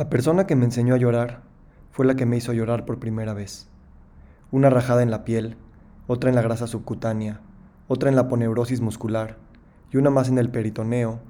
La 0.00 0.08
persona 0.08 0.46
que 0.46 0.56
me 0.56 0.64
enseñó 0.64 0.94
a 0.94 0.96
llorar 0.96 1.42
fue 1.90 2.06
la 2.06 2.14
que 2.14 2.24
me 2.24 2.38
hizo 2.38 2.54
llorar 2.54 2.86
por 2.86 2.98
primera 2.98 3.34
vez. 3.34 3.68
Una 4.50 4.70
rajada 4.70 5.02
en 5.02 5.10
la 5.10 5.26
piel, 5.26 5.58
otra 6.06 6.30
en 6.30 6.36
la 6.36 6.40
grasa 6.40 6.66
subcutánea, 6.66 7.42
otra 7.86 8.08
en 8.08 8.16
la 8.16 8.26
poneurosis 8.26 8.80
muscular 8.80 9.36
y 9.92 9.98
una 9.98 10.08
más 10.08 10.30
en 10.30 10.38
el 10.38 10.48
peritoneo, 10.48 11.20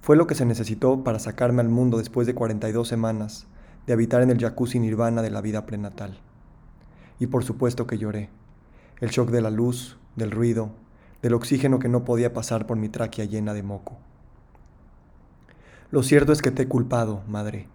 fue 0.00 0.16
lo 0.16 0.26
que 0.26 0.34
se 0.34 0.44
necesitó 0.46 1.04
para 1.04 1.20
sacarme 1.20 1.60
al 1.60 1.68
mundo 1.68 1.98
después 1.98 2.26
de 2.26 2.34
42 2.34 2.88
semanas 2.88 3.46
de 3.86 3.92
habitar 3.92 4.20
en 4.20 4.30
el 4.30 4.40
jacuzzi 4.40 4.80
nirvana 4.80 5.22
de 5.22 5.30
la 5.30 5.40
vida 5.40 5.64
prenatal. 5.64 6.18
Y 7.20 7.28
por 7.28 7.44
supuesto 7.44 7.86
que 7.86 7.98
lloré. 7.98 8.30
El 8.98 9.10
shock 9.10 9.30
de 9.30 9.42
la 9.42 9.50
luz, 9.50 9.96
del 10.16 10.32
ruido, 10.32 10.70
del 11.22 11.34
oxígeno 11.34 11.78
que 11.78 11.88
no 11.88 12.04
podía 12.04 12.32
pasar 12.32 12.66
por 12.66 12.78
mi 12.78 12.88
tráquea 12.88 13.26
llena 13.26 13.54
de 13.54 13.62
moco. 13.62 13.96
Lo 15.92 16.02
cierto 16.02 16.32
es 16.32 16.42
que 16.42 16.50
te 16.50 16.64
he 16.64 16.66
culpado, 16.68 17.22
madre 17.28 17.68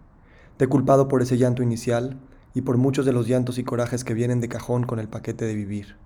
te 0.56 0.66
he 0.66 0.68
culpado 0.68 1.08
por 1.08 1.20
ese 1.20 1.36
llanto 1.36 1.62
inicial 1.62 2.16
y 2.54 2.60
por 2.60 2.76
muchos 2.76 3.04
de 3.04 3.12
los 3.12 3.26
llantos 3.26 3.58
y 3.58 3.64
corajes 3.64 4.04
que 4.04 4.14
vienen 4.14 4.40
de 4.40 4.48
cajón 4.48 4.84
con 4.84 5.00
el 5.00 5.08
paquete 5.08 5.44
de 5.44 5.54
vivir. 5.54 5.96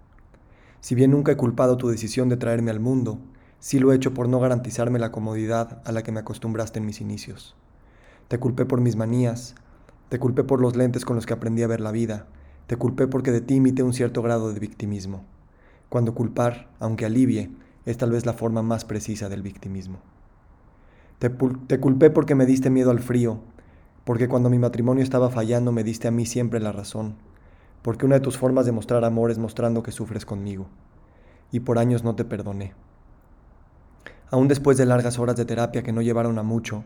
Si 0.80 0.95
bien 0.95 1.11
nunca 1.11 1.33
he 1.33 1.37
culpado 1.37 1.77
tu 1.77 1.89
decisión 1.89 2.29
de 2.29 2.39
traerme 2.39 2.70
al 2.70 2.80
mundo, 2.80 3.19
sí 3.59 3.79
lo 3.79 3.92
he 3.92 3.97
hecho 3.97 4.15
por 4.15 4.29
no 4.29 4.41
garantizarme 4.41 4.98
la 4.98 5.12
comodidad 5.12 5.83
a 5.84 5.92
la 5.92 6.03
que 6.03 6.12
me 6.12 6.20
acostumbraste 6.20 6.79
en 6.79 6.87
mis 6.87 7.01
inicios. 7.01 7.56
Te 8.29 8.39
culpé 8.39 8.65
por 8.65 8.80
mis 8.80 8.97
manías, 8.97 9.55
te 10.09 10.19
culpé 10.19 10.45
por 10.45 10.61
los 10.61 10.77
lentes 10.77 11.05
con 11.05 11.17
los 11.17 11.27
que 11.27 11.34
aprendí 11.34 11.62
a 11.62 11.67
ver 11.67 11.80
la 11.80 11.92
vida, 11.92 12.27
te 12.67 12.77
culpé 12.77 13.06
porque 13.06 13.33
de 13.33 13.42
ti 13.42 13.56
imité 13.56 13.83
un 13.83 13.92
cierto 13.92 14.23
grado 14.23 14.53
de 14.53 14.61
victimismo, 14.61 15.25
cuando 15.89 16.15
culpar, 16.15 16.69
aunque 16.78 17.05
alivie, 17.05 17.51
es 17.84 17.98
tal 17.98 18.12
vez 18.12 18.25
la 18.25 18.33
forma 18.33 18.62
más 18.62 18.84
precisa 18.84 19.28
del 19.28 19.42
victimismo. 19.42 19.98
Te, 21.19 21.30
te 21.30 21.80
culpé 21.80 22.11
porque 22.11 22.34
me 22.34 22.47
diste 22.47 22.70
miedo 22.70 22.91
al 22.91 23.01
frío, 23.01 23.41
porque 24.09 24.27
cuando 24.27 24.48
mi 24.48 24.59
matrimonio 24.59 25.05
estaba 25.05 25.29
fallando 25.29 25.71
me 25.71 25.85
diste 25.85 26.09
a 26.09 26.11
mí 26.11 26.25
siempre 26.25 26.61
la 26.61 26.73
razón, 26.73 27.17
porque 27.83 28.06
una 28.06 28.14
de 28.14 28.23
tus 28.23 28.39
formas 28.39 28.64
de 28.64 28.73
mostrar 28.73 29.05
amor 29.05 29.31
es 29.31 29.37
mostrando 29.37 29.83
que 29.83 29.92
sufres 29.92 30.25
conmigo, 30.25 30.67
y 31.53 31.61
por 31.61 31.78
años 31.78 32.05
no 32.05 32.17
te 32.17 32.25
perdoné. 32.25 32.73
Aún 34.31 34.48
después 34.48 34.79
de 34.79 34.86
largas 34.86 35.19
horas 35.19 35.36
de 35.36 35.45
terapia 35.45 35.83
que 35.83 35.92
no 35.92 36.01
llevaron 36.01 36.39
a 36.39 36.42
mucho, 36.42 36.84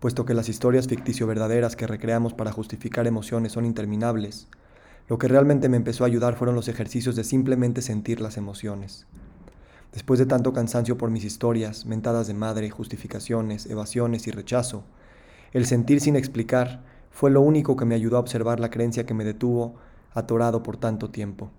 puesto 0.00 0.24
que 0.24 0.32
las 0.32 0.48
historias 0.48 0.88
ficticio 0.88 1.26
verdaderas 1.26 1.76
que 1.76 1.86
recreamos 1.86 2.32
para 2.32 2.52
justificar 2.52 3.06
emociones 3.06 3.52
son 3.52 3.66
interminables, 3.66 4.48
lo 5.08 5.18
que 5.18 5.28
realmente 5.28 5.68
me 5.68 5.76
empezó 5.76 6.04
a 6.04 6.06
ayudar 6.06 6.36
fueron 6.36 6.54
los 6.54 6.68
ejercicios 6.68 7.16
de 7.16 7.24
simplemente 7.24 7.82
sentir 7.82 8.22
las 8.22 8.38
emociones. 8.38 9.06
Después 9.92 10.18
de 10.18 10.24
tanto 10.24 10.54
cansancio 10.54 10.96
por 10.96 11.10
mis 11.10 11.24
historias, 11.24 11.84
mentadas 11.84 12.28
de 12.28 12.32
madre, 12.32 12.70
justificaciones, 12.70 13.66
evasiones 13.66 14.26
y 14.26 14.30
rechazo, 14.30 14.84
el 15.52 15.66
sentir 15.66 16.00
sin 16.00 16.16
explicar 16.16 16.82
fue 17.10 17.30
lo 17.30 17.42
único 17.42 17.76
que 17.76 17.84
me 17.84 17.94
ayudó 17.94 18.16
a 18.16 18.20
observar 18.20 18.58
la 18.58 18.70
creencia 18.70 19.04
que 19.04 19.14
me 19.14 19.24
detuvo 19.24 19.74
atorado 20.14 20.62
por 20.62 20.76
tanto 20.76 21.10
tiempo. 21.10 21.50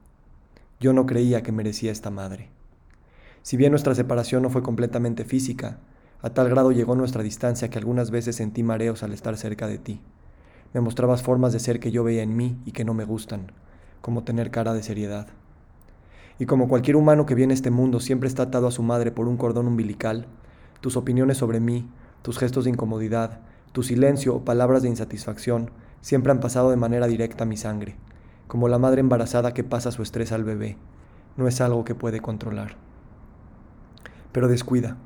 Yo 0.80 0.94
no 0.94 1.06
creía 1.06 1.44
que 1.44 1.52
merecía 1.52 1.92
esta 1.92 2.10
madre. 2.10 2.50
Si 3.44 3.56
bien 3.58 3.72
nuestra 3.72 3.94
separación 3.94 4.42
no 4.42 4.50
fue 4.50 4.64
completamente 4.64 5.26
física, 5.26 5.78
a 6.22 6.30
tal 6.30 6.50
grado 6.50 6.72
llegó 6.72 6.96
nuestra 6.96 7.22
distancia 7.22 7.70
que 7.70 7.78
algunas 7.78 8.10
veces 8.10 8.38
sentí 8.38 8.64
mareos 8.64 9.04
al 9.04 9.14
estar 9.14 9.38
cerca 9.38 9.68
de 9.68 9.78
ti. 9.78 10.02
Me 10.74 10.82
mostrabas 10.82 11.22
formas 11.22 11.54
de 11.54 11.60
ser 11.60 11.80
que 11.80 11.92
yo 11.92 12.04
veía 12.04 12.24
en 12.24 12.36
mí 12.36 12.58
y 12.66 12.72
que 12.72 12.86
no 12.86 12.94
me 12.94 13.06
gustan, 13.06 13.52
como 14.02 14.24
tener 14.24 14.50
cara 14.50 14.74
de 14.74 14.82
seriedad. 14.82 15.28
Y 16.40 16.46
como 16.46 16.68
cualquier 16.68 16.96
humano 16.96 17.26
que 17.26 17.36
viene 17.36 17.54
a 17.54 17.56
este 17.56 17.70
mundo 17.70 18.00
siempre 18.00 18.28
está 18.28 18.44
atado 18.44 18.68
a 18.68 18.72
su 18.72 18.82
madre 18.82 19.12
por 19.12 19.28
un 19.28 19.38
cordón 19.38 19.68
umbilical, 19.68 20.26
tus 20.82 20.98
opiniones 20.98 21.38
sobre 21.38 21.60
mí, 21.60 21.90
tus 22.24 22.40
gestos 22.40 22.64
de 22.64 22.72
incomodidad, 22.72 23.42
tu 23.74 23.82
silencio 23.82 24.36
o 24.36 24.46
palabras 24.46 24.84
de 24.84 24.90
insatisfacción 24.90 25.72
siempre 26.00 26.32
han 26.32 26.40
pasado 26.40 26.70
de 26.70 26.78
manera 26.78 27.08
directa 27.08 27.44
a 27.44 27.48
mi 27.48 27.58
sangre, 27.58 27.96
como 28.48 28.68
la 28.68 28.78
madre 28.78 29.00
embarazada 29.00 29.56
que 29.56 29.64
pasa 29.64 29.92
su 29.92 30.04
estrés 30.04 30.32
al 30.32 30.44
bebé. 30.44 30.78
No 31.38 31.48
es 31.48 31.60
algo 31.60 31.84
que 31.84 31.96
puede 31.96 32.22
controlar. 32.22 32.76
Pero 34.32 34.48
descuida, 34.48 34.98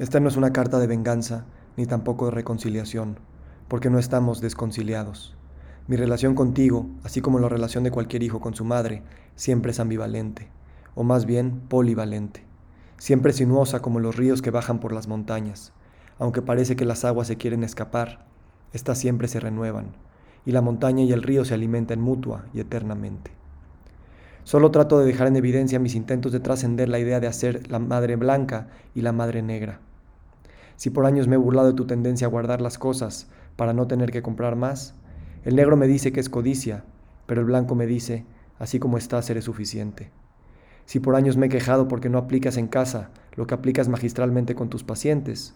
esta 0.00 0.18
no 0.18 0.28
es 0.28 0.36
una 0.36 0.52
carta 0.52 0.80
de 0.80 0.88
venganza 0.88 1.46
ni 1.76 1.86
tampoco 1.86 2.24
de 2.24 2.32
reconciliación, 2.32 3.20
porque 3.68 3.90
no 3.90 4.00
estamos 4.00 4.40
desconciliados. 4.40 5.36
Mi 5.86 5.94
relación 5.94 6.34
contigo, 6.34 6.86
así 7.04 7.20
como 7.20 7.38
la 7.38 7.48
relación 7.48 7.84
de 7.84 7.92
cualquier 7.92 8.24
hijo 8.24 8.40
con 8.40 8.56
su 8.56 8.64
madre, 8.64 9.04
siempre 9.36 9.70
es 9.70 9.78
ambivalente, 9.78 10.50
o 10.96 11.04
más 11.04 11.26
bien 11.26 11.60
polivalente, 11.68 12.44
siempre 12.98 13.32
sinuosa 13.32 13.80
como 13.80 14.00
los 14.00 14.16
ríos 14.16 14.42
que 14.42 14.50
bajan 14.50 14.80
por 14.80 14.92
las 14.92 15.06
montañas, 15.06 15.72
aunque 16.20 16.42
parece 16.42 16.76
que 16.76 16.84
las 16.84 17.04
aguas 17.04 17.26
se 17.26 17.36
quieren 17.36 17.64
escapar, 17.64 18.26
éstas 18.74 18.98
siempre 18.98 19.26
se 19.26 19.40
renuevan, 19.40 19.86
y 20.44 20.52
la 20.52 20.60
montaña 20.60 21.02
y 21.02 21.12
el 21.12 21.22
río 21.22 21.46
se 21.46 21.54
alimentan 21.54 22.00
mutua 22.00 22.44
y 22.52 22.60
eternamente. 22.60 23.32
Solo 24.44 24.70
trato 24.70 24.98
de 24.98 25.06
dejar 25.06 25.28
en 25.28 25.36
evidencia 25.36 25.78
mis 25.78 25.94
intentos 25.94 26.30
de 26.30 26.40
trascender 26.40 26.90
la 26.90 26.98
idea 26.98 27.20
de 27.20 27.26
hacer 27.26 27.70
la 27.70 27.78
madre 27.78 28.16
blanca 28.16 28.68
y 28.94 29.00
la 29.00 29.12
madre 29.12 29.40
negra. 29.42 29.80
Si 30.76 30.90
por 30.90 31.06
años 31.06 31.26
me 31.26 31.36
he 31.36 31.38
burlado 31.38 31.68
de 31.68 31.74
tu 31.74 31.86
tendencia 31.86 32.26
a 32.26 32.30
guardar 32.30 32.60
las 32.60 32.78
cosas 32.78 33.28
para 33.56 33.72
no 33.72 33.86
tener 33.86 34.10
que 34.10 34.22
comprar 34.22 34.56
más, 34.56 34.94
el 35.44 35.56
negro 35.56 35.76
me 35.78 35.86
dice 35.86 36.12
que 36.12 36.20
es 36.20 36.28
codicia, 36.28 36.84
pero 37.26 37.40
el 37.40 37.46
blanco 37.46 37.74
me 37.74 37.86
dice, 37.86 38.26
así 38.58 38.78
como 38.78 38.98
estás, 38.98 39.30
eres 39.30 39.44
suficiente. 39.44 40.10
Si 40.84 41.00
por 41.00 41.16
años 41.16 41.38
me 41.38 41.46
he 41.46 41.50
quejado 41.50 41.88
porque 41.88 42.10
no 42.10 42.18
aplicas 42.18 42.58
en 42.58 42.68
casa 42.68 43.10
lo 43.36 43.46
que 43.46 43.54
aplicas 43.54 43.88
magistralmente 43.88 44.54
con 44.54 44.68
tus 44.68 44.84
pacientes, 44.84 45.54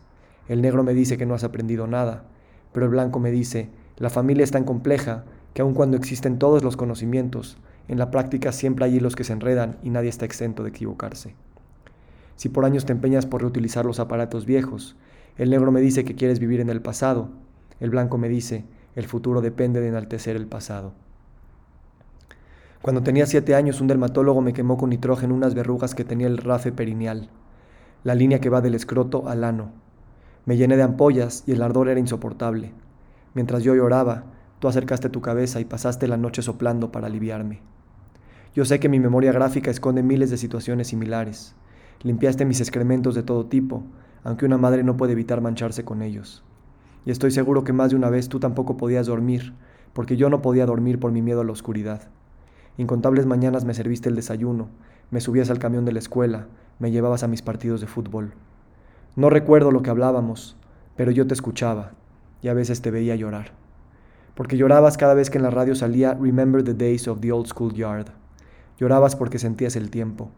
el 0.48 0.62
negro 0.62 0.82
me 0.82 0.94
dice 0.94 1.16
que 1.16 1.26
no 1.26 1.34
has 1.34 1.44
aprendido 1.44 1.86
nada, 1.86 2.24
pero 2.72 2.86
el 2.86 2.92
blanco 2.92 3.20
me 3.20 3.30
dice, 3.30 3.70
la 3.96 4.10
familia 4.10 4.44
es 4.44 4.50
tan 4.50 4.64
compleja 4.64 5.24
que 5.54 5.62
aun 5.62 5.74
cuando 5.74 5.96
existen 5.96 6.38
todos 6.38 6.64
los 6.64 6.76
conocimientos, 6.76 7.56
en 7.88 7.98
la 7.98 8.10
práctica 8.10 8.52
siempre 8.52 8.84
hay 8.84 8.96
hilos 8.96 9.14
que 9.14 9.24
se 9.24 9.32
enredan 9.32 9.78
y 9.82 9.90
nadie 9.90 10.08
está 10.08 10.24
exento 10.24 10.62
de 10.62 10.70
equivocarse. 10.70 11.34
Si 12.36 12.48
por 12.48 12.64
años 12.64 12.84
te 12.84 12.92
empeñas 12.92 13.26
por 13.26 13.42
reutilizar 13.42 13.84
los 13.84 14.00
aparatos 14.00 14.46
viejos, 14.46 14.96
el 15.36 15.50
negro 15.50 15.70
me 15.70 15.80
dice 15.80 16.04
que 16.04 16.14
quieres 16.14 16.38
vivir 16.40 16.60
en 16.60 16.70
el 16.70 16.80
pasado, 16.82 17.28
el 17.80 17.90
blanco 17.90 18.18
me 18.18 18.28
dice, 18.28 18.64
el 18.94 19.06
futuro 19.06 19.40
depende 19.40 19.80
de 19.80 19.88
enaltecer 19.88 20.36
el 20.36 20.46
pasado. 20.46 20.92
Cuando 22.82 23.02
tenía 23.02 23.26
siete 23.26 23.54
años, 23.54 23.80
un 23.80 23.86
dermatólogo 23.86 24.40
me 24.42 24.52
quemó 24.52 24.76
con 24.76 24.90
nitrógeno 24.90 25.34
unas 25.34 25.54
verrugas 25.54 25.94
que 25.94 26.04
tenía 26.04 26.26
el 26.26 26.38
rafe 26.38 26.70
perineal, 26.70 27.30
la 28.02 28.14
línea 28.14 28.40
que 28.40 28.50
va 28.50 28.60
del 28.60 28.74
escroto 28.74 29.28
al 29.28 29.42
ano. 29.44 29.72
Me 30.46 30.56
llené 30.56 30.76
de 30.76 30.82
ampollas 30.82 31.42
y 31.46 31.52
el 31.52 31.62
ardor 31.62 31.88
era 31.88 32.00
insoportable. 32.00 32.72
Mientras 33.32 33.62
yo 33.62 33.74
lloraba, 33.74 34.24
tú 34.58 34.68
acercaste 34.68 35.08
tu 35.08 35.20
cabeza 35.20 35.60
y 35.60 35.64
pasaste 35.64 36.06
la 36.06 36.18
noche 36.18 36.42
soplando 36.42 36.92
para 36.92 37.06
aliviarme. 37.06 37.60
Yo 38.54 38.64
sé 38.64 38.78
que 38.78 38.88
mi 38.88 39.00
memoria 39.00 39.32
gráfica 39.32 39.70
esconde 39.70 40.02
miles 40.02 40.30
de 40.30 40.36
situaciones 40.36 40.88
similares. 40.88 41.54
Limpiaste 42.02 42.44
mis 42.44 42.60
excrementos 42.60 43.14
de 43.14 43.22
todo 43.22 43.46
tipo, 43.46 43.84
aunque 44.22 44.44
una 44.44 44.58
madre 44.58 44.84
no 44.84 44.96
puede 44.96 45.12
evitar 45.12 45.40
mancharse 45.40 45.84
con 45.84 46.02
ellos. 46.02 46.44
Y 47.06 47.10
estoy 47.10 47.30
seguro 47.30 47.64
que 47.64 47.72
más 47.72 47.90
de 47.90 47.96
una 47.96 48.10
vez 48.10 48.28
tú 48.28 48.38
tampoco 48.38 48.76
podías 48.76 49.06
dormir, 49.06 49.54
porque 49.92 50.16
yo 50.16 50.30
no 50.30 50.42
podía 50.42 50.66
dormir 50.66 51.00
por 51.00 51.10
mi 51.10 51.22
miedo 51.22 51.40
a 51.40 51.44
la 51.44 51.52
oscuridad. 51.52 52.02
Incontables 52.76 53.24
mañanas 53.24 53.64
me 53.64 53.74
serviste 53.74 54.08
el 54.08 54.16
desayuno, 54.16 54.68
me 55.10 55.20
subías 55.20 55.48
al 55.48 55.58
camión 55.58 55.84
de 55.84 55.92
la 55.92 55.98
escuela, 56.00 56.48
me 56.78 56.90
llevabas 56.90 57.22
a 57.22 57.28
mis 57.28 57.42
partidos 57.42 57.80
de 57.80 57.86
fútbol. 57.86 58.34
No 59.16 59.30
recuerdo 59.30 59.70
lo 59.70 59.82
que 59.82 59.90
hablábamos, 59.90 60.56
pero 60.96 61.12
yo 61.12 61.26
te 61.28 61.34
escuchaba 61.34 61.92
y 62.42 62.48
a 62.48 62.54
veces 62.54 62.82
te 62.82 62.90
veía 62.90 63.14
llorar. 63.14 63.52
Porque 64.34 64.56
llorabas 64.56 64.96
cada 64.96 65.14
vez 65.14 65.30
que 65.30 65.38
en 65.38 65.44
la 65.44 65.50
radio 65.50 65.76
salía 65.76 66.14
Remember 66.14 66.64
the 66.64 66.74
Days 66.74 67.06
of 67.06 67.20
the 67.20 67.30
Old 67.30 67.46
School 67.46 67.74
Yard. 67.74 68.08
Llorabas 68.76 69.14
porque 69.14 69.38
sentías 69.38 69.76
el 69.76 69.90
tiempo, 69.90 70.30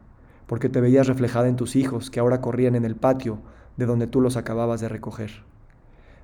porque 0.47 0.69
te 0.69 0.82
veías 0.82 1.06
reflejada 1.06 1.48
en 1.48 1.56
tus 1.56 1.75
hijos 1.75 2.10
que 2.10 2.20
ahora 2.20 2.42
corrían 2.42 2.75
en 2.75 2.84
el 2.84 2.97
patio 2.97 3.38
de 3.78 3.87
donde 3.87 4.06
tú 4.06 4.20
los 4.20 4.37
acababas 4.37 4.82
de 4.82 4.91
recoger. 4.91 5.31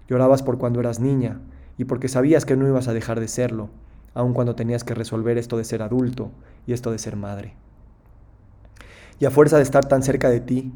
Llorabas 0.06 0.42
por 0.42 0.58
cuando 0.58 0.80
eras 0.80 1.00
niña 1.00 1.40
y 1.78 1.86
porque 1.86 2.08
sabías 2.08 2.44
que 2.44 2.54
no 2.54 2.68
ibas 2.68 2.86
a 2.86 2.92
dejar 2.92 3.18
de 3.18 3.28
serlo, 3.28 3.70
aun 4.12 4.34
cuando 4.34 4.54
tenías 4.54 4.84
que 4.84 4.94
resolver 4.94 5.38
esto 5.38 5.56
de 5.56 5.64
ser 5.64 5.80
adulto 5.80 6.30
y 6.66 6.74
esto 6.74 6.90
de 6.90 6.98
ser 6.98 7.16
madre. 7.16 7.54
Y 9.18 9.24
a 9.24 9.30
fuerza 9.30 9.56
de 9.56 9.62
estar 9.62 9.86
tan 9.86 10.02
cerca 10.02 10.28
de 10.28 10.40
ti, 10.40 10.70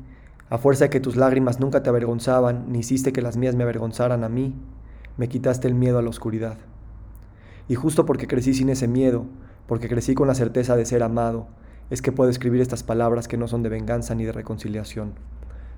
a 0.48 0.58
fuerza 0.58 0.84
de 0.84 0.90
que 0.90 1.00
tus 1.00 1.16
lágrimas 1.16 1.58
nunca 1.58 1.82
te 1.82 1.90
avergonzaban, 1.90 2.66
ni 2.70 2.80
hiciste 2.80 3.12
que 3.12 3.22
las 3.22 3.36
mías 3.36 3.56
me 3.56 3.64
avergonzaran 3.64 4.22
a 4.22 4.28
mí, 4.28 4.54
me 5.16 5.28
quitaste 5.28 5.66
el 5.66 5.74
miedo 5.74 5.98
a 5.98 6.02
la 6.02 6.10
oscuridad. 6.10 6.56
Y 7.68 7.74
justo 7.74 8.06
porque 8.06 8.28
crecí 8.28 8.54
sin 8.54 8.68
ese 8.68 8.86
miedo, 8.86 9.26
porque 9.66 9.88
crecí 9.88 10.14
con 10.14 10.28
la 10.28 10.36
certeza 10.36 10.76
de 10.76 10.86
ser 10.86 11.02
amado, 11.02 11.48
es 11.90 12.00
que 12.00 12.12
puedo 12.12 12.30
escribir 12.30 12.60
estas 12.60 12.84
palabras 12.84 13.26
que 13.26 13.36
no 13.36 13.48
son 13.48 13.62
de 13.62 13.68
venganza 13.68 14.14
ni 14.14 14.24
de 14.24 14.32
reconciliación. 14.32 15.14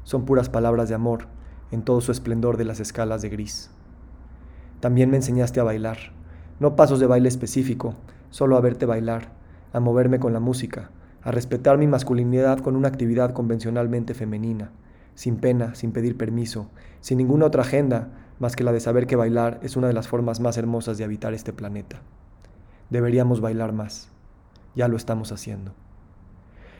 Son 0.04 0.26
puras 0.26 0.50
palabras 0.50 0.88
de 0.88 0.94
amor, 0.94 1.26
en 1.70 1.82
todo 1.82 2.00
su 2.00 2.12
esplendor 2.12 2.56
de 2.58 2.64
las 2.64 2.80
escalas 2.80 3.22
de 3.22 3.30
gris. 3.30 3.70
También 4.80 5.10
me 5.10 5.16
enseñaste 5.16 5.60
a 5.60 5.64
bailar, 5.64 5.98
no 6.60 6.76
pasos 6.76 7.00
de 7.00 7.06
baile 7.06 7.28
específico, 7.28 7.94
solo 8.30 8.56
a 8.56 8.60
verte 8.60 8.84
bailar, 8.84 9.32
a 9.72 9.80
moverme 9.80 10.18
con 10.18 10.32
la 10.32 10.40
música, 10.40 10.90
a 11.22 11.30
respetar 11.30 11.78
mi 11.78 11.86
masculinidad 11.86 12.58
con 12.58 12.76
una 12.76 12.88
actividad 12.88 13.32
convencionalmente 13.32 14.14
femenina, 14.14 14.70
sin 15.14 15.36
pena, 15.36 15.74
sin 15.74 15.92
pedir 15.92 16.16
permiso, 16.16 16.70
sin 17.00 17.18
ninguna 17.18 17.46
otra 17.46 17.62
agenda, 17.62 18.08
más 18.38 18.54
que 18.54 18.64
la 18.64 18.72
de 18.72 18.80
saber 18.80 19.06
que 19.06 19.16
bailar 19.16 19.58
es 19.62 19.76
una 19.76 19.88
de 19.88 19.92
las 19.92 20.08
formas 20.08 20.40
más 20.40 20.56
hermosas 20.56 20.96
de 20.96 21.04
habitar 21.04 21.34
este 21.34 21.52
planeta. 21.52 22.00
Deberíamos 22.90 23.40
bailar 23.40 23.72
más. 23.72 24.08
Ya 24.74 24.86
lo 24.86 24.96
estamos 24.96 25.32
haciendo. 25.32 25.74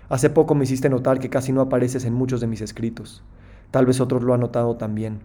Hace 0.09 0.31
poco 0.31 0.55
me 0.55 0.65
hiciste 0.65 0.89
notar 0.89 1.19
que 1.19 1.31
casi 1.31 1.53
no 1.53 1.61
apareces 1.61 2.05
en 2.05 2.15
muchos 2.15 2.41
de 2.41 2.47
mis 2.47 2.61
escritos. 2.61 3.25
Tal 3.71 3.87
vez 3.87 4.01
otros 4.01 4.23
lo 4.23 4.33
han 4.33 4.41
notado 4.41 4.77
también. 4.77 5.21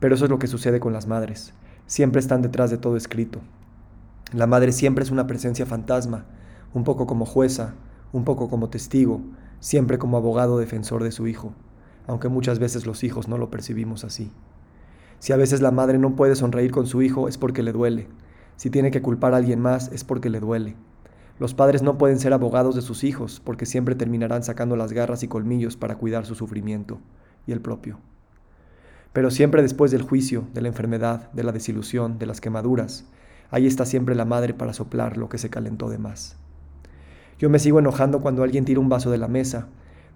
Pero 0.00 0.14
eso 0.14 0.24
es 0.24 0.30
lo 0.30 0.38
que 0.38 0.46
sucede 0.46 0.80
con 0.80 0.92
las 0.92 1.06
madres. 1.06 1.54
Siempre 1.86 2.20
están 2.20 2.42
detrás 2.42 2.70
de 2.70 2.78
todo 2.78 2.96
escrito. 2.96 3.40
La 4.32 4.46
madre 4.46 4.72
siempre 4.72 5.04
es 5.04 5.10
una 5.10 5.26
presencia 5.26 5.66
fantasma, 5.66 6.26
un 6.74 6.84
poco 6.84 7.06
como 7.06 7.24
jueza, 7.24 7.74
un 8.12 8.24
poco 8.24 8.48
como 8.48 8.70
testigo, 8.70 9.20
siempre 9.60 9.98
como 9.98 10.16
abogado 10.16 10.58
defensor 10.58 11.04
de 11.04 11.12
su 11.12 11.26
hijo, 11.26 11.52
aunque 12.06 12.28
muchas 12.28 12.58
veces 12.58 12.86
los 12.86 13.04
hijos 13.04 13.28
no 13.28 13.38
lo 13.38 13.50
percibimos 13.50 14.04
así. 14.04 14.32
Si 15.18 15.32
a 15.32 15.36
veces 15.36 15.60
la 15.60 15.70
madre 15.70 15.98
no 15.98 16.16
puede 16.16 16.34
sonreír 16.34 16.70
con 16.70 16.86
su 16.86 17.02
hijo 17.02 17.28
es 17.28 17.36
porque 17.36 17.62
le 17.62 17.72
duele. 17.72 18.08
Si 18.56 18.70
tiene 18.70 18.90
que 18.90 19.02
culpar 19.02 19.34
a 19.34 19.36
alguien 19.36 19.60
más 19.60 19.90
es 19.92 20.02
porque 20.02 20.30
le 20.30 20.40
duele. 20.40 20.76
Los 21.38 21.54
padres 21.54 21.82
no 21.82 21.98
pueden 21.98 22.18
ser 22.18 22.32
abogados 22.32 22.74
de 22.74 22.82
sus 22.82 23.04
hijos 23.04 23.40
porque 23.44 23.66
siempre 23.66 23.94
terminarán 23.94 24.42
sacando 24.42 24.76
las 24.76 24.92
garras 24.92 25.22
y 25.22 25.28
colmillos 25.28 25.76
para 25.76 25.96
cuidar 25.96 26.26
su 26.26 26.34
sufrimiento 26.34 26.98
y 27.46 27.52
el 27.52 27.60
propio. 27.60 27.98
Pero 29.12 29.30
siempre 29.30 29.62
después 29.62 29.90
del 29.90 30.02
juicio, 30.02 30.44
de 30.54 30.60
la 30.60 30.68
enfermedad, 30.68 31.30
de 31.32 31.42
la 31.42 31.52
desilusión, 31.52 32.18
de 32.18 32.26
las 32.26 32.40
quemaduras, 32.40 33.04
ahí 33.50 33.66
está 33.66 33.84
siempre 33.84 34.14
la 34.14 34.24
madre 34.24 34.54
para 34.54 34.72
soplar 34.72 35.16
lo 35.16 35.28
que 35.28 35.38
se 35.38 35.50
calentó 35.50 35.88
de 35.88 35.98
más. 35.98 36.36
Yo 37.40 37.48
me 37.48 37.58
sigo 37.58 37.78
enojando 37.78 38.20
cuando 38.20 38.42
alguien 38.42 38.66
tira 38.66 38.80
un 38.80 38.90
vaso 38.90 39.10
de 39.10 39.16
la 39.16 39.26
mesa, 39.26 39.68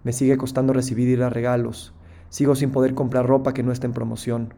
me 0.03 0.13
sigue 0.13 0.37
costando 0.37 0.75
recibir 0.75 1.09
ir 1.09 1.23
a 1.23 1.31
regalos, 1.31 1.95
sigo 2.29 2.55
sin 2.55 2.71
poder 2.71 2.93
comprar 2.93 3.27
ropa 3.27 3.55
que 3.55 3.63
no 3.63 3.73
esté 3.73 3.87
en 3.87 3.95
promoción, 3.95 4.53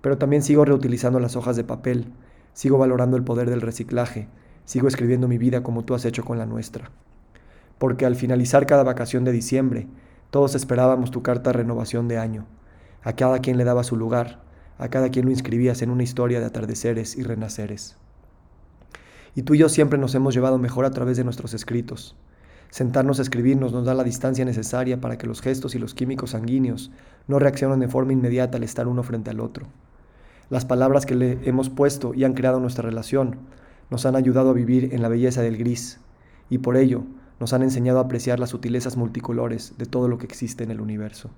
pero 0.00 0.18
también 0.18 0.42
sigo 0.42 0.64
reutilizando 0.64 1.20
las 1.20 1.36
hojas 1.36 1.54
de 1.54 1.62
papel, 1.62 2.12
sigo 2.52 2.78
valorando 2.78 3.16
el 3.16 3.22
poder 3.22 3.48
del 3.48 3.60
reciclaje, 3.60 4.26
sigo 4.64 4.88
escribiendo 4.88 5.28
mi 5.28 5.38
vida 5.38 5.62
como 5.62 5.84
tú 5.84 5.94
has 5.94 6.04
hecho 6.04 6.24
con 6.24 6.36
la 6.36 6.46
nuestra. 6.46 6.90
Porque 7.78 8.06
al 8.06 8.16
finalizar 8.16 8.66
cada 8.66 8.82
vacación 8.82 9.22
de 9.22 9.30
diciembre, 9.30 9.86
todos 10.30 10.56
esperábamos 10.56 11.12
tu 11.12 11.22
carta 11.22 11.52
renovación 11.52 12.08
de 12.08 12.18
año. 12.18 12.44
A 13.04 13.12
cada 13.12 13.38
quien 13.38 13.56
le 13.56 13.62
daba 13.62 13.84
su 13.84 13.96
lugar, 13.96 14.42
a 14.78 14.88
cada 14.88 15.10
quien 15.10 15.26
lo 15.26 15.30
inscribías 15.30 15.80
en 15.80 15.90
una 15.90 16.02
historia 16.02 16.40
de 16.40 16.46
atardeceres 16.46 17.16
y 17.16 17.22
renaceres 17.22 17.98
y 19.34 19.42
tú 19.42 19.54
y 19.54 19.58
yo 19.58 19.68
siempre 19.68 19.98
nos 19.98 20.14
hemos 20.14 20.34
llevado 20.34 20.58
mejor 20.58 20.84
a 20.84 20.90
través 20.90 21.16
de 21.16 21.24
nuestros 21.24 21.54
escritos. 21.54 22.16
Sentarnos 22.70 23.18
a 23.18 23.22
escribirnos 23.22 23.72
nos 23.72 23.84
da 23.84 23.94
la 23.94 24.04
distancia 24.04 24.44
necesaria 24.44 25.00
para 25.00 25.18
que 25.18 25.26
los 25.26 25.40
gestos 25.40 25.74
y 25.74 25.78
los 25.78 25.94
químicos 25.94 26.30
sanguíneos 26.30 26.90
no 27.26 27.38
reaccionen 27.38 27.80
de 27.80 27.88
forma 27.88 28.12
inmediata 28.12 28.58
al 28.58 28.64
estar 28.64 28.86
uno 28.86 29.02
frente 29.02 29.30
al 29.30 29.40
otro. 29.40 29.66
Las 30.50 30.64
palabras 30.64 31.06
que 31.06 31.14
le 31.14 31.38
hemos 31.48 31.68
puesto 31.70 32.12
y 32.14 32.24
han 32.24 32.34
creado 32.34 32.60
nuestra 32.60 32.82
relación 32.82 33.36
nos 33.90 34.06
han 34.06 34.16
ayudado 34.16 34.50
a 34.50 34.54
vivir 34.54 34.94
en 34.94 35.02
la 35.02 35.08
belleza 35.08 35.42
del 35.42 35.56
gris 35.56 36.00
y 36.48 36.58
por 36.58 36.76
ello 36.76 37.02
nos 37.40 37.52
han 37.52 37.62
enseñado 37.62 37.98
a 37.98 38.02
apreciar 38.02 38.38
las 38.38 38.50
sutilezas 38.50 38.96
multicolores 38.96 39.74
de 39.78 39.86
todo 39.86 40.08
lo 40.08 40.18
que 40.18 40.26
existe 40.26 40.62
en 40.62 40.70
el 40.70 40.80
universo. 40.80 41.30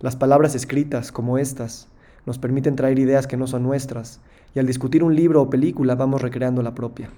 Las 0.00 0.16
palabras 0.16 0.54
escritas, 0.54 1.12
como 1.12 1.38
estas, 1.38 1.88
nos 2.26 2.38
permiten 2.38 2.74
traer 2.74 2.98
ideas 2.98 3.26
que 3.26 3.36
no 3.36 3.46
son 3.46 3.62
nuestras, 3.62 4.20
y 4.54 4.58
al 4.58 4.66
discutir 4.66 5.02
un 5.02 5.14
libro 5.16 5.42
o 5.42 5.50
película 5.50 5.94
vamos 5.94 6.22
recreando 6.22 6.62
la 6.62 6.74
propia. 6.74 7.10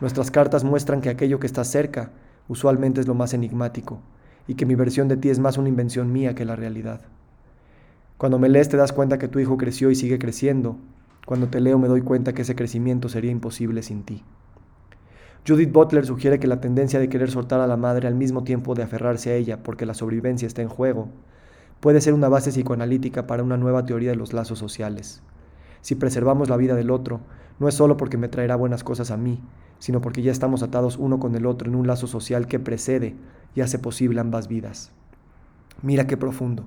Nuestras 0.00 0.30
cartas 0.30 0.64
muestran 0.64 1.00
que 1.00 1.08
aquello 1.08 1.40
que 1.40 1.46
está 1.46 1.64
cerca 1.64 2.12
usualmente 2.46 3.00
es 3.00 3.06
lo 3.06 3.14
más 3.14 3.34
enigmático, 3.34 4.00
y 4.46 4.54
que 4.54 4.64
mi 4.64 4.74
versión 4.74 5.08
de 5.08 5.16
ti 5.16 5.28
es 5.28 5.38
más 5.38 5.58
una 5.58 5.68
invención 5.68 6.12
mía 6.12 6.34
que 6.34 6.44
la 6.44 6.56
realidad. 6.56 7.00
Cuando 8.16 8.38
me 8.38 8.48
lees 8.48 8.68
te 8.68 8.76
das 8.76 8.92
cuenta 8.92 9.18
que 9.18 9.28
tu 9.28 9.38
hijo 9.38 9.56
creció 9.56 9.90
y 9.90 9.94
sigue 9.94 10.18
creciendo. 10.18 10.76
Cuando 11.26 11.48
te 11.48 11.60
leo 11.60 11.78
me 11.78 11.88
doy 11.88 12.00
cuenta 12.00 12.32
que 12.32 12.42
ese 12.42 12.56
crecimiento 12.56 13.08
sería 13.08 13.30
imposible 13.30 13.82
sin 13.82 14.02
ti. 14.02 14.22
Judith 15.46 15.72
Butler 15.72 16.06
sugiere 16.06 16.38
que 16.38 16.46
la 16.46 16.60
tendencia 16.60 16.98
de 16.98 17.08
querer 17.08 17.30
soltar 17.30 17.60
a 17.60 17.66
la 17.66 17.76
madre 17.76 18.08
al 18.08 18.14
mismo 18.14 18.44
tiempo 18.44 18.74
de 18.74 18.82
aferrarse 18.82 19.30
a 19.30 19.34
ella 19.34 19.62
porque 19.62 19.86
la 19.86 19.94
sobrevivencia 19.94 20.46
está 20.46 20.62
en 20.62 20.68
juego 20.68 21.08
puede 21.80 22.00
ser 22.00 22.14
una 22.14 22.28
base 22.28 22.50
psicoanalítica 22.50 23.26
para 23.26 23.42
una 23.42 23.56
nueva 23.56 23.84
teoría 23.84 24.10
de 24.10 24.16
los 24.16 24.32
lazos 24.32 24.58
sociales. 24.58 25.22
Si 25.80 25.94
preservamos 25.94 26.48
la 26.48 26.56
vida 26.56 26.74
del 26.74 26.90
otro, 26.90 27.20
no 27.58 27.68
es 27.68 27.74
solo 27.74 27.96
porque 27.96 28.18
me 28.18 28.28
traerá 28.28 28.56
buenas 28.56 28.84
cosas 28.84 29.10
a 29.10 29.16
mí, 29.16 29.40
sino 29.78 30.00
porque 30.00 30.22
ya 30.22 30.32
estamos 30.32 30.62
atados 30.62 30.96
uno 30.96 31.18
con 31.18 31.34
el 31.34 31.46
otro 31.46 31.68
en 31.68 31.74
un 31.74 31.86
lazo 31.86 32.06
social 32.06 32.46
que 32.46 32.58
precede 32.58 33.14
y 33.54 33.60
hace 33.60 33.78
posible 33.78 34.20
ambas 34.20 34.48
vidas. 34.48 34.92
Mira 35.82 36.06
qué 36.06 36.16
profundo. 36.16 36.66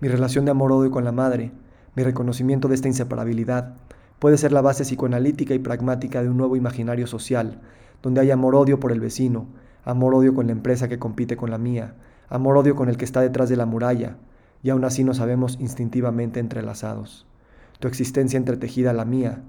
Mi 0.00 0.08
relación 0.08 0.44
de 0.44 0.50
amor-odio 0.50 0.90
con 0.90 1.04
la 1.04 1.12
madre, 1.12 1.52
mi 1.94 2.02
reconocimiento 2.02 2.68
de 2.68 2.74
esta 2.74 2.88
inseparabilidad, 2.88 3.74
puede 4.18 4.38
ser 4.38 4.52
la 4.52 4.60
base 4.60 4.84
psicoanalítica 4.84 5.54
y 5.54 5.58
pragmática 5.58 6.22
de 6.22 6.28
un 6.28 6.36
nuevo 6.36 6.56
imaginario 6.56 7.06
social, 7.06 7.60
donde 8.02 8.20
hay 8.20 8.30
amor-odio 8.30 8.80
por 8.80 8.92
el 8.92 9.00
vecino, 9.00 9.46
amor-odio 9.84 10.34
con 10.34 10.46
la 10.46 10.52
empresa 10.52 10.88
que 10.88 10.98
compite 10.98 11.36
con 11.36 11.50
la 11.50 11.58
mía, 11.58 11.94
amor-odio 12.28 12.74
con 12.74 12.88
el 12.88 12.96
que 12.96 13.04
está 13.04 13.20
detrás 13.20 13.48
de 13.48 13.56
la 13.56 13.66
muralla, 13.66 14.16
y 14.62 14.70
aún 14.70 14.84
así 14.84 15.04
nos 15.04 15.18
sabemos 15.18 15.58
instintivamente 15.60 16.40
entrelazados. 16.40 17.26
Tu 17.78 17.88
existencia 17.88 18.36
entretejida 18.36 18.90
a 18.90 18.94
la 18.94 19.04
mía, 19.04 19.42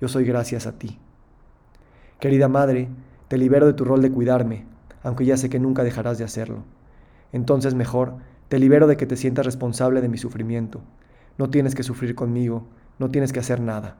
yo 0.00 0.08
soy 0.08 0.24
gracias 0.24 0.66
a 0.66 0.78
ti. 0.78 0.98
Querida 2.20 2.48
madre, 2.48 2.88
te 3.28 3.38
libero 3.38 3.66
de 3.66 3.72
tu 3.72 3.84
rol 3.84 4.02
de 4.02 4.10
cuidarme, 4.10 4.66
aunque 5.02 5.24
ya 5.24 5.36
sé 5.36 5.48
que 5.48 5.58
nunca 5.58 5.84
dejarás 5.84 6.18
de 6.18 6.24
hacerlo. 6.24 6.64
Entonces 7.32 7.74
mejor, 7.74 8.14
te 8.48 8.58
libero 8.58 8.86
de 8.86 8.96
que 8.96 9.06
te 9.06 9.16
sientas 9.16 9.46
responsable 9.46 10.00
de 10.00 10.08
mi 10.08 10.18
sufrimiento. 10.18 10.80
No 11.36 11.50
tienes 11.50 11.74
que 11.74 11.82
sufrir 11.82 12.14
conmigo, 12.14 12.66
no 12.98 13.10
tienes 13.10 13.32
que 13.32 13.40
hacer 13.40 13.60
nada. 13.60 13.96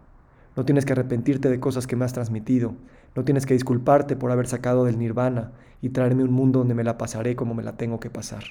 No 0.57 0.65
tienes 0.65 0.85
que 0.85 0.93
arrepentirte 0.93 1.51
de 1.51 1.61
cosas 1.61 1.87
que 1.87 1.95
me 1.95 2.05
has 2.05 2.13
transmitido, 2.13 2.75
no 3.15 3.25
tienes 3.25 3.47
que 3.47 3.55
disculparte 3.55 4.17
por 4.17 4.33
haber 4.33 4.49
sacado 4.49 4.85
del 4.85 4.99
nirvana 4.99 5.53
y 5.81 5.91
traerme 5.91 6.25
un 6.25 6.33
mundo 6.33 6.59
donde 6.59 6.75
me 6.75 6.83
la 6.83 6.99
pasaré 6.99 7.37
como 7.37 7.55
me 7.55 7.63
la 7.63 7.77
tengo 7.77 8.01
que 8.01 8.11
pasar. 8.11 8.43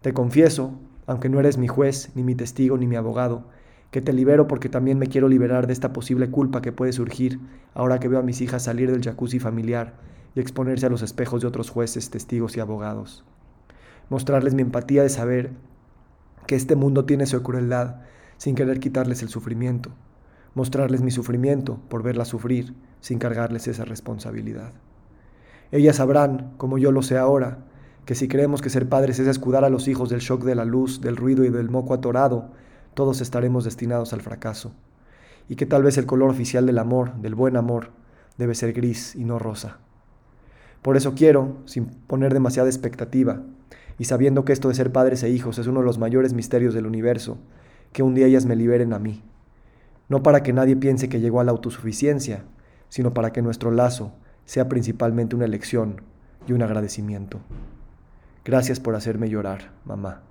Te 0.00 0.14
confieso 0.14 0.72
aunque 1.06 1.28
no 1.28 1.40
eres 1.40 1.58
mi 1.58 1.68
juez, 1.68 2.10
ni 2.14 2.22
mi 2.22 2.34
testigo, 2.34 2.78
ni 2.78 2.86
mi 2.86 2.96
abogado, 2.96 3.44
que 3.92 4.00
te 4.00 4.14
libero 4.14 4.48
porque 4.48 4.70
también 4.70 4.98
me 4.98 5.06
quiero 5.06 5.28
liberar 5.28 5.66
de 5.66 5.74
esta 5.74 5.92
posible 5.92 6.30
culpa 6.30 6.62
que 6.62 6.72
puede 6.72 6.94
surgir 6.94 7.38
ahora 7.74 8.00
que 8.00 8.08
veo 8.08 8.18
a 8.18 8.22
mis 8.22 8.40
hijas 8.40 8.64
salir 8.64 8.90
del 8.90 9.02
jacuzzi 9.02 9.38
familiar 9.38 9.94
y 10.34 10.40
exponerse 10.40 10.86
a 10.86 10.88
los 10.88 11.02
espejos 11.02 11.42
de 11.42 11.46
otros 11.46 11.68
jueces, 11.68 12.08
testigos 12.08 12.56
y 12.56 12.60
abogados. 12.60 13.22
Mostrarles 14.08 14.54
mi 14.54 14.62
empatía 14.62 15.02
de 15.02 15.10
saber 15.10 15.52
que 16.46 16.56
este 16.56 16.74
mundo 16.74 17.04
tiene 17.04 17.26
su 17.26 17.42
crueldad 17.42 17.96
sin 18.38 18.54
querer 18.54 18.80
quitarles 18.80 19.22
el 19.22 19.28
sufrimiento. 19.28 19.90
Mostrarles 20.54 21.02
mi 21.02 21.10
sufrimiento 21.10 21.78
por 21.90 22.02
verlas 22.02 22.28
sufrir 22.28 22.74
sin 23.00 23.18
cargarles 23.18 23.68
esa 23.68 23.84
responsabilidad. 23.84 24.72
Ellas 25.70 25.96
sabrán, 25.96 26.54
como 26.56 26.78
yo 26.78 26.92
lo 26.92 27.02
sé 27.02 27.18
ahora, 27.18 27.58
que 28.06 28.14
si 28.14 28.26
creemos 28.26 28.62
que 28.62 28.70
ser 28.70 28.88
padres 28.88 29.18
es 29.18 29.28
escudar 29.28 29.66
a 29.66 29.70
los 29.70 29.86
hijos 29.86 30.08
del 30.08 30.20
shock 30.20 30.44
de 30.44 30.54
la 30.54 30.64
luz, 30.64 31.02
del 31.02 31.16
ruido 31.16 31.44
y 31.44 31.50
del 31.50 31.68
moco 31.68 31.92
atorado, 31.92 32.52
todos 32.94 33.20
estaremos 33.20 33.64
destinados 33.64 34.12
al 34.12 34.20
fracaso, 34.20 34.72
y 35.48 35.56
que 35.56 35.66
tal 35.66 35.82
vez 35.82 35.98
el 35.98 36.06
color 36.06 36.30
oficial 36.30 36.66
del 36.66 36.78
amor, 36.78 37.14
del 37.16 37.34
buen 37.34 37.56
amor, 37.56 37.90
debe 38.38 38.54
ser 38.54 38.72
gris 38.72 39.14
y 39.14 39.24
no 39.24 39.38
rosa. 39.38 39.78
Por 40.82 40.96
eso 40.96 41.14
quiero, 41.14 41.58
sin 41.64 41.86
poner 41.86 42.32
demasiada 42.32 42.68
expectativa, 42.68 43.42
y 43.98 44.04
sabiendo 44.04 44.44
que 44.44 44.52
esto 44.52 44.68
de 44.68 44.74
ser 44.74 44.92
padres 44.92 45.22
e 45.22 45.30
hijos 45.30 45.58
es 45.58 45.66
uno 45.66 45.80
de 45.80 45.86
los 45.86 45.98
mayores 45.98 46.32
misterios 46.32 46.74
del 46.74 46.86
universo, 46.86 47.38
que 47.92 48.02
un 48.02 48.14
día 48.14 48.26
ellas 48.26 48.46
me 48.46 48.56
liberen 48.56 48.92
a 48.92 48.98
mí. 48.98 49.22
No 50.08 50.22
para 50.22 50.42
que 50.42 50.52
nadie 50.52 50.76
piense 50.76 51.08
que 51.08 51.20
llegó 51.20 51.40
a 51.40 51.44
la 51.44 51.52
autosuficiencia, 51.52 52.44
sino 52.88 53.14
para 53.14 53.32
que 53.32 53.42
nuestro 53.42 53.70
lazo 53.70 54.12
sea 54.44 54.68
principalmente 54.68 55.36
una 55.36 55.44
elección 55.44 56.02
y 56.46 56.52
un 56.52 56.62
agradecimiento. 56.62 57.40
Gracias 58.44 58.80
por 58.80 58.96
hacerme 58.96 59.28
llorar, 59.28 59.70
mamá. 59.84 60.22